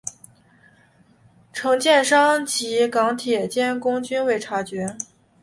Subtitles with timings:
[1.53, 4.97] 承建商及港铁监工均未有察觉。